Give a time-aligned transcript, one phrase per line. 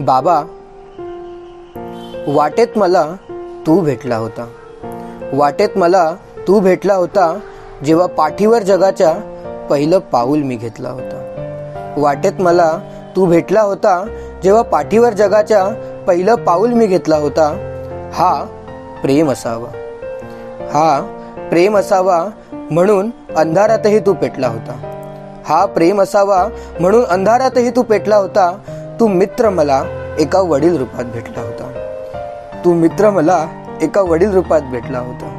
[0.00, 0.42] बाबा
[2.26, 3.12] वाटेत मला
[3.66, 4.48] तू भेटला होता.
[5.32, 6.14] वाटेत मला
[6.48, 7.38] तू भेटला होता
[7.84, 9.12] जेव्हा पाठीवर जगाच्या
[9.70, 11.22] पहिलं पाऊल मी घेतला होता.
[11.96, 12.78] वाटेत मला
[13.16, 15.66] तू भेटला होता जेव्हा पाठीवर जगाच्या
[16.08, 17.48] पहिलं पाऊल मी घेतला होता.
[18.14, 18.44] हा
[19.02, 19.68] प्रेम असावा.
[20.72, 21.00] हा
[21.50, 24.92] प्रेम असावा म्हणून अंधारातही तू पेटला होता.
[25.46, 26.48] हा प्रेम असावा
[26.80, 28.58] म्हणून अंधारातही तू पेटला होता.
[29.00, 29.82] तू मित्र मला
[30.18, 31.72] एका वडील रूपात भेटला होता.
[32.64, 33.46] तू मित्र मला
[33.82, 35.32] एका वडील रूपात भेटला होता.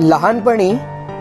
[0.00, 0.74] लहानपणी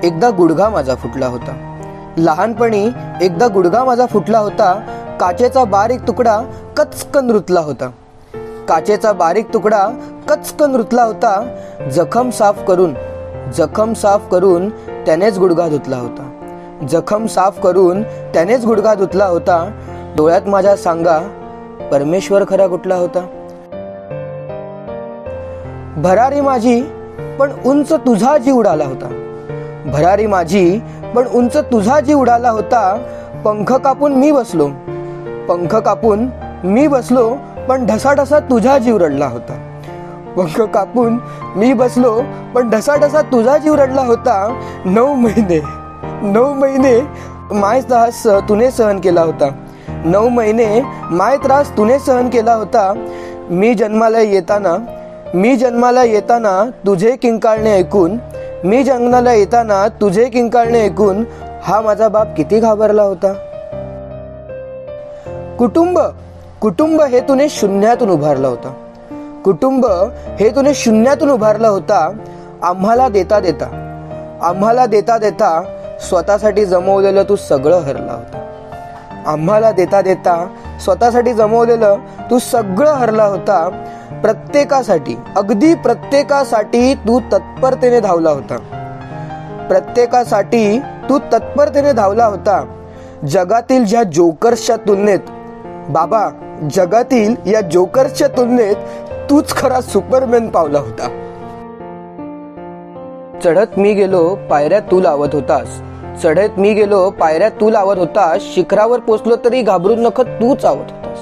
[0.03, 1.75] एकदा गुडघा माझा फुटला होता.
[2.17, 2.89] लहानपणी
[3.21, 4.73] एकदा गुडघा माझा फुटला होता
[5.19, 6.41] काचेचा बारीक तुकडा
[6.77, 7.89] कचकन रुतला होता.
[8.69, 9.87] काचेचा बारीक तुकडा
[10.29, 11.57] कचकन रुतला होता
[11.91, 12.93] जखम साफ करून
[13.55, 16.28] जखम साफ करून त्यानेच गुडघा धुतला होता.
[16.87, 19.71] जखम साफ करून त्यानेच गुडघा धुतला होता.
[20.17, 21.19] डोळ्यात माझ्या सांगा
[21.91, 23.25] परमेश्वर खरा कुठला होता?
[25.97, 26.81] भरारी माझी
[27.39, 29.07] पण उंच तुझा जीव उडाला होता.
[29.85, 30.79] भरारी माझी
[31.15, 33.03] पण उंच तुझा जीव उडाला होता.
[33.45, 34.67] पंख कापून मी बसलो.
[35.49, 36.27] पंख कापून
[36.63, 37.35] मी बसलो
[37.69, 39.79] पण ढसाढसा तुझा जीव रडला होता.
[40.37, 41.17] पंख कापून
[41.55, 42.21] मी बसलो
[42.55, 44.59] पण ढसाढसा तुझा जीव रडला होता.
[44.85, 45.78] नऊ महिने
[46.23, 47.01] नऊ महिने
[47.51, 49.49] माय त्रास तुने सहन केला होता.
[50.05, 50.81] नऊ महिने
[51.11, 52.93] माय त्रास तुने सहन केला होता.
[53.49, 54.77] मी जन्माला येताना
[55.33, 58.17] मी जन्माला येताना तुझे किंकाळणे ऐकून
[58.63, 61.23] मी जन्माला येताना तुझे किंकाळणे ऐकून
[61.63, 63.33] हा माझा बाप किती घाबरला होता.
[65.59, 65.99] कुटुंब
[66.61, 68.71] कुटुंब हे तुने शून्यातून उभारलं होतं.
[69.43, 69.85] कुटुंब
[70.39, 72.11] हे तुने शून्यातून उभारलं होता.
[72.63, 73.85] आम्हाला देता देता.
[74.41, 75.61] आम्हाला देता देता
[76.07, 78.45] स्वतःसाठी जमवलेलं तू सगळं हरला होता.
[79.27, 80.47] आम्हाला देता देता
[80.83, 81.95] स्वतःसाठी जमवलेलं
[82.31, 83.69] तू सगळं हरला होता.
[84.21, 88.57] प्रत्येकासाठी अगदी प्रत्येकासाठी तू तत्परतेने धावला होता.
[89.69, 92.65] प्रत्येकासाठी तू तत्परतेने धावला होता.
[93.29, 95.19] जगातील ज्या जोकर्सच्या तुलनेत
[95.89, 96.29] बाबा
[96.73, 98.75] जगातील या जोकर्सच्या तुलनेत
[99.29, 101.28] तूच खरा सुपरमॅन पावला होता.
[103.43, 105.81] चढत मी गेलो पायऱ्या तू लावत होतास.
[106.23, 108.41] चढत मी गेलो पायऱ्या तू लावत होतास.
[108.41, 111.19] शिखरावर पोचलो तरी घाबरून नख तू चावत होतास.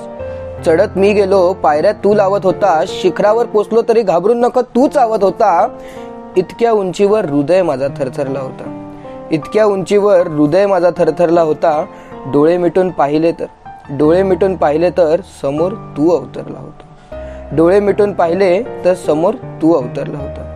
[0.66, 2.90] चढत मी गेलो पायऱ्या तू लावत होतास.
[2.90, 5.78] शिखरावर पोचलो तरी घाबरून नख तू चावत होता.
[6.38, 8.94] इतक्या उंचीवर हृदय माझा थरथरला होता.
[9.32, 11.86] इतक्या उंचीवर हृदय माझा थरथरला होता.
[12.34, 13.46] डोळे मिटून पाहिले तर
[13.90, 16.84] डोळे मिटून पाहिले तर समोर तू अवतरला होता.
[17.56, 20.47] डोळे मिटून पाहिले तर समोर तू अवतरला होता.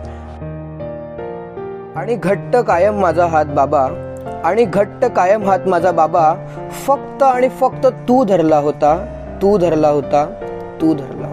[2.02, 3.80] आणि घट्ट कायम माझा हात बाबा
[4.44, 6.22] आणि घट्ट कायम हात माझा बाबा
[6.86, 8.94] फक्त आणि फक्त तू धरला होता
[9.42, 10.24] तू धरला होता
[10.80, 11.31] तू धरला